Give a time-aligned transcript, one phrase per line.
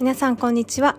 [0.00, 0.96] 皆さんこんにちは。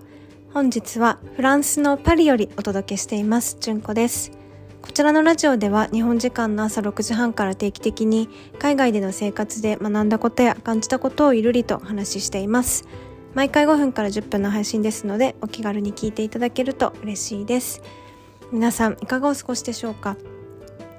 [0.53, 3.57] 本日はフランスのパリよりお届けしています。
[3.59, 4.31] 純子です。
[4.79, 8.29] こちらのラジオでは日本時間の朝6時半から定期的に
[8.59, 12.85] 海外での生活で学んだことや感じたことをゆるりとお話ししています。
[13.33, 17.81] 毎回5分から10分の配信ですのでお気軽に聞いていただけると嬉しいです。
[18.51, 20.15] 皆さんいかがお過ごしでしょうか？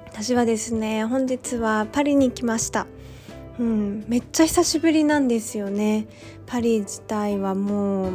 [0.07, 2.85] 私はですね本日はパリに来ました。
[3.59, 6.07] うん、めっちゃ久しぶりなんですよね。
[6.45, 8.13] パリ自体はもう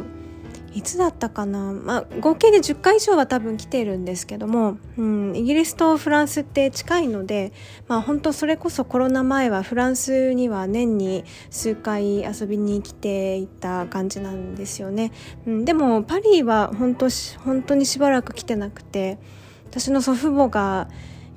[0.73, 7.53] いつだったかな、まあ、合計で10回以上は多分来てるんですけども、うん、イギリスとフランスって近いので、
[7.87, 15.11] まあ、本当それこそコロナ前はフランスには年に数回遊びに来ていた感じなんですよね、
[15.47, 17.07] うん、でもパリは本当
[17.39, 19.17] 本当にしばらく来てなくて
[19.65, 20.87] 私の祖父母が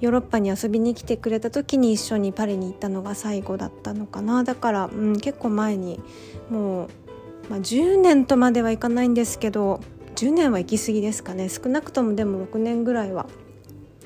[0.03, 4.43] ヨーロッパに遊びに来てくれた時に一緒にパリに行ったのが最後だったのかな。
[4.43, 6.01] だから、うん、結構前に
[6.51, 6.89] もう、
[7.49, 9.81] まあ、10年とまではいかないんですけど
[10.17, 11.49] 10年は行き過ぎですかね。
[11.49, 13.29] 少なくともでも6年ぐらいは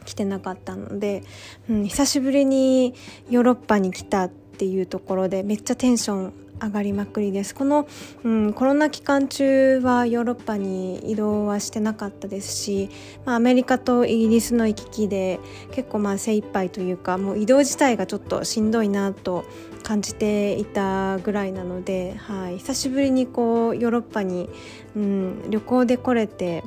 [0.04, 1.24] 来てなかったので、
[1.70, 2.94] うん、久しぶりに
[3.30, 7.54] ヨーロッパに来たってっていうところでめっちゃテンション上がりまくりです。
[7.54, 7.86] この、
[8.24, 12.88] うん、コロナ期間中はヨーロッパに移動はしてなかったですし、
[13.26, 15.38] まあ、アメリカとイギリスの行き来で
[15.72, 19.44] 結構まあ精一杯というかもう移動自体がちょっとしんどいなと
[19.82, 24.48] 感じていたぐらいなので、はい、久しぶりにこうヨーロッパに、
[24.96, 26.64] うん、旅行で来れて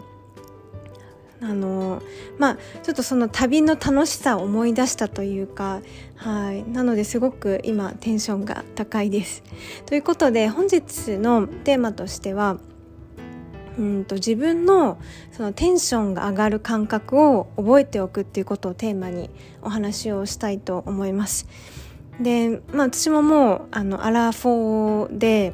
[1.42, 2.02] あの
[2.38, 5.82] まあちょっとその旅の楽しさを思い出したというか
[6.16, 9.44] はいなのですごく今テンションが高いです。
[9.86, 12.58] ということで本日のテーマとしては
[13.78, 15.00] うんと自分の
[15.32, 19.30] そのテンションが上がる感覚を覚えておくっていうことをテーマに
[19.62, 21.48] お話をしたいと思います。
[22.20, 25.54] で、まあ、私ももうあのアラフォーで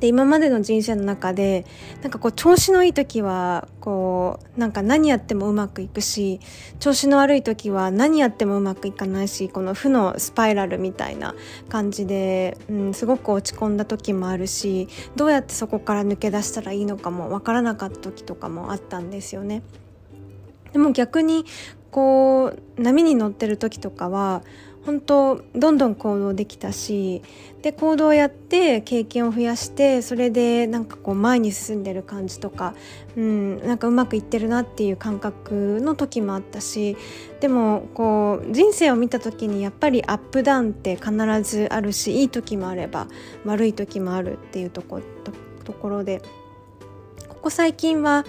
[0.00, 1.64] で今までの人生の中で
[2.02, 6.40] なんかこう調子のいい時はこうなんか何やってもうまくいくし
[6.80, 11.34] 調子の悪い時は何やってもうまくいかないしこの負のスパイラルみたいな
[11.68, 19.62] 感じで、うん、すごく落ち込んだ時もあるしどうやってそこから抜け出したらいいのかもわからなかった時とかもあったんですよね。
[20.72, 21.46] でも逆に
[21.90, 24.42] こう波に乗ってる時とかは
[24.86, 27.20] 本当どんどん行動できたし
[27.60, 32.72] で行動をやって経験を増やしてそれでなんかこう前に進んでる感じとか、
[33.16, 36.96] うん、なんかうまくいってるなっていう感覚の時もあったし
[37.40, 43.08] でもこう人生を見た時にやっぱりアップダウンって必ずあるしいい時もあれば
[43.44, 45.00] 悪い時もあるっていうとこ
[45.64, 46.22] ところで
[47.28, 48.24] ここ最近は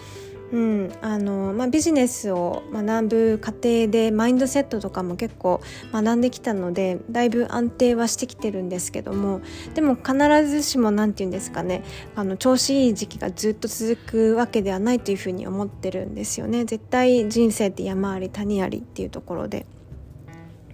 [0.51, 9.41] うんあのまあ、ビジネスを学ぶ過程でマインドセットとかも結構学んできたのでだいぶ安定はしてきてるんですけども
[9.75, 10.15] でも必
[10.47, 11.83] ずしも何て言うんですかね
[12.15, 19.65] あの調子いい時期がずっと続くわけではないというふうに思ってるんですよね絶対人生って山あり谷ありっていうところで。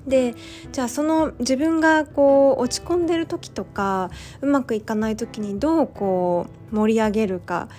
[0.08, 0.36] で
[0.74, 4.12] じゃあその自分がこう落ち込んでる時とか
[4.42, 7.70] うまくいかない時にどうこう盛り上げるか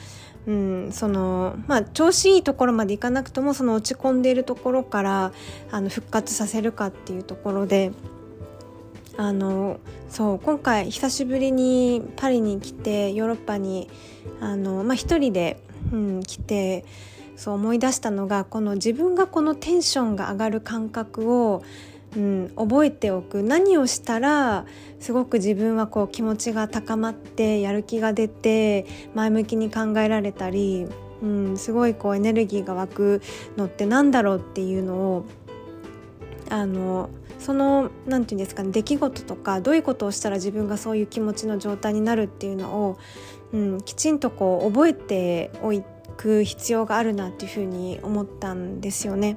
[0.46, 5.32] うん、そのまあ調子いいところまでいかなくともその落ち込んでいるところから
[5.70, 7.92] あの復活させるかっていうところで
[9.16, 9.78] あの
[10.08, 13.88] そう今回久しぶりにパリに来てヨーロッパに
[14.40, 15.60] あの、まあ、一人で、
[15.92, 16.84] うん、来て
[17.36, 21.62] そう思い出したのがこの自分がこのテンションが上がる感覚を
[22.16, 24.66] うん、覚えておく何をしたら
[25.00, 30.86] すごく自分はこう気持ちが高まってやる気が出て前向きに考えられたり、
[31.22, 33.22] うん、すごいこうエネルギーが湧く
[33.56, 35.24] のって何だろうっていうのを
[36.50, 42.98] あのその何て言うんですかね出来事とかどういうことをしたら自分がそういう気持ちの状態になるっていうのを、
[43.52, 45.72] うん、きちんとこう覚えてお
[46.16, 49.36] く必要があるなっていうふうに思ったんですよね。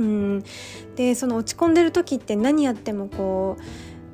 [0.00, 0.44] うん、
[0.96, 3.58] でその落ち込んでる時って何やってもこ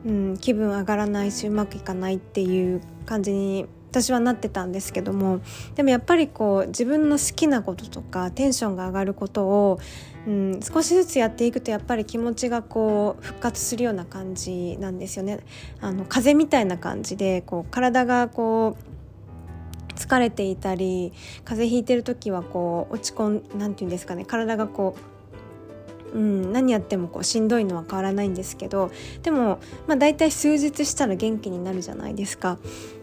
[0.04, 5.41] う、うん、気分上がらないしうまくいかないっていう感じに私はなってたんですけども
[5.77, 9.78] でもやっぱりこう自分の好きなこととかテンションが上がることを、
[10.27, 15.38] うん、少しずつやっていくとやっぱり気持ちがこう復活するような感じなんですよね。
[15.80, 21.12] あの風みたいな感じでこう体がこう疲れていたり
[21.44, 25.16] 風邪ひいてる時はこう落ち込んなんて言うんですかね体がこう
[26.16, 28.91] うん、何やってもこうしんどいのは変わらないんですけど
[29.22, 32.59] でも、まあ、大体数日したら元気になるじゃないですか。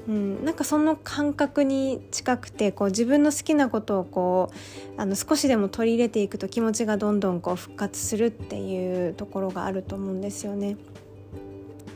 [0.07, 4.51] うん、なんかその感覚に近くてこう自分の好きなことをこ
[4.97, 10.75] うあの少しでも取り入れていくと気持ちがどんどんこう復活するっていうところがあると思うんですよね。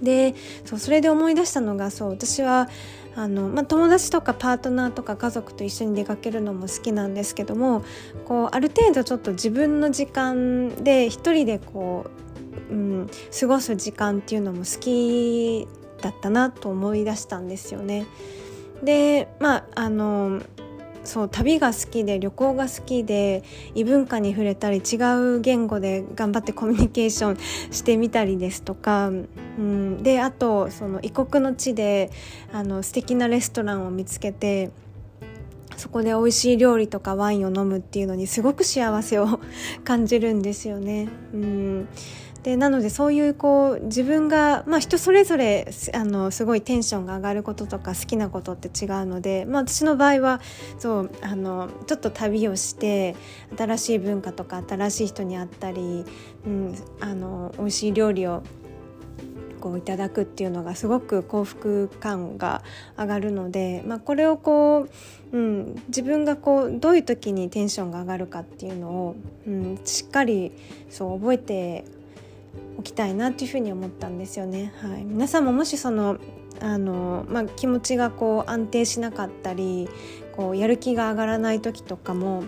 [0.02, 2.70] でそうそれで思い出したのがそう私は
[3.18, 7.84] あの、まあ、友達とかパートナーとか家族と一緒に出かけるのも好きなんですけども
[8.26, 12.06] こうある程度ちょっと自分の時間で一人でこ
[12.70, 15.68] う、うん、過ごす時間っていうのも好き
[16.02, 18.06] だったなと思い出したんですよね。
[18.84, 20.40] でまああの
[21.08, 23.44] そう旅が好きで旅行が好きで
[23.74, 24.98] 異文化に触れたり違
[25.38, 27.38] う言語で頑張ってコミュニケーション
[27.72, 32.12] してみたりですとか、うん、であとその異国の地で
[32.52, 34.70] あの素敵なレストランを見つけて
[35.78, 39.40] そこで美味しい料理とかワインを飲むっていうのにすごく幸せを
[39.86, 41.08] 感じるんですよね。
[41.34, 41.88] うん
[42.44, 50.42] でなのでそういうこう自分が、まあ、人それぞれあのすごいテンションが上がることとか好きなことって違うので、まあ、私の場合は
[50.78, 53.16] そうあのちょっと旅をして
[53.58, 56.06] 新しい文化とか新しい人に会ったり、
[56.46, 58.44] うん、あの美味しい料理を
[59.60, 62.64] こういただくっていうのがすごく幸福感が
[62.98, 64.88] 上がるので、まあ、これをこ
[65.34, 70.54] う、うん、自分がこうどういう時にテンションが上がるかっていうのを、うん、しっかり
[70.90, 71.86] そう覚えて
[72.78, 74.74] おきたいなっていうふうに思ったんですよね。
[74.82, 76.18] はい、皆さんももしその
[76.60, 79.90] あの、まあ、気持ちがこう安定しなかったり
[80.36, 82.44] こうやる気が上がらない時とかも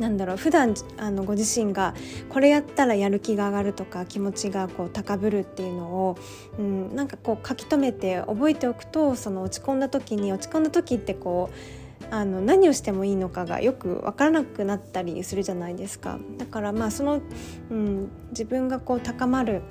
[0.00, 1.94] なんだろう普段あのご自身が
[2.30, 6.18] これやったらやる気が上がるとか気持ちがこう高ぶるっていうのを、
[6.58, 17.20] うん、なんかこう書き留めて覚えておくとその落ち込んだ時に落ち込んだ時ってこうあの何をしてもいいのかがよく分からなくなったりするじゃないですかだからまあその、
[17.70, 19.62] うん、自分がこう高まる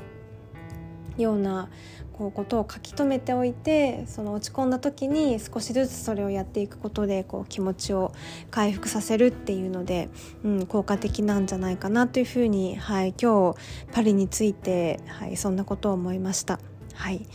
[1.17, 1.69] ような
[2.13, 8.11] こうことを書き留めておいてその落ち込んだ時に少しずつそれをやっていくことでこう気持ちを
[8.51, 10.09] 回復させるっていうので、
[10.43, 13.57] うん、効果的なんじゃないかなというふうに、はい、今日
[13.93, 16.59] パリについて、はい、そんなことを思いました。
[16.93, 17.25] はい、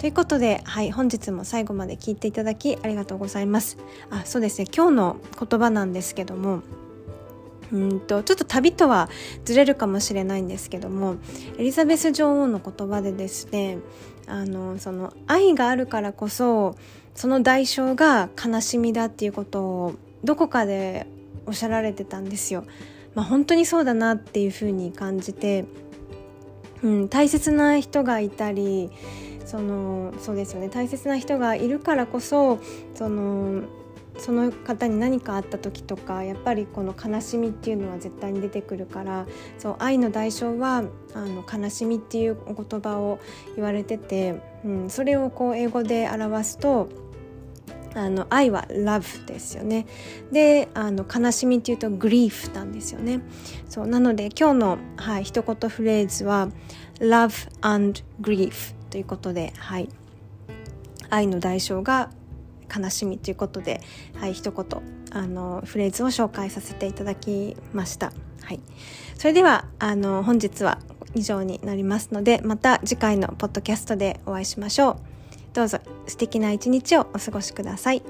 [0.00, 3.76] ということで、はい、本日も最後まで聞いていただきありがとうございます。
[4.08, 6.62] あそうですね今日の言葉なんですけども
[7.70, 9.10] うんとちょっと旅とは
[9.44, 11.16] ずれるかもしれないんですけども
[11.58, 13.76] エリザベス女王の言葉でですね
[14.26, 16.76] あのその愛があるからこそ
[17.14, 19.94] その代償が悲しみだっていうことを
[20.24, 21.06] どこかで
[21.44, 22.64] おっしゃられてたんですよ。
[23.14, 25.66] まあ、本当にそうだなっていうふうに感じて、
[26.82, 28.90] うん、大切な人がいたり
[29.44, 30.68] そのそうですよね。
[30.68, 32.58] 大切な人がいるからこそ
[32.94, 33.62] その
[34.18, 39.26] その方に何かあった時とかやっぱりこの悲しみっていうのは絶対に出てくるから
[39.58, 40.84] そう愛の代償は
[41.14, 43.18] あの悲しみっていうお言葉を
[43.56, 46.88] 言われてて、うん、それをこう英語で表すと
[47.94, 49.86] あの愛は love ですよね。
[50.30, 53.20] であの悲しみっていうと grief なんですよね。
[53.68, 56.48] そうなので今日の、はい、一言フレーズは
[57.00, 59.88] love and grief ということで、はい、
[61.08, 62.10] 愛の代償が
[62.74, 63.80] 悲しみということで、
[64.14, 64.66] はい、一言
[65.12, 68.12] あのフレーズを紹介させていただきました。
[68.42, 68.60] はい、
[69.16, 70.78] それではあの本日は
[71.14, 74.96] 以上になりますのでまた次回のポッドキャストでお会いしましょう。
[75.52, 78.02] どうぞ素敵な一日をお過ごしください。